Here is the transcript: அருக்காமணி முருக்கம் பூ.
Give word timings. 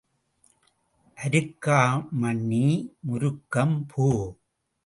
அருக்காமணி 1.17 2.65
முருக்கம் 2.99 3.85
பூ. 3.87 4.35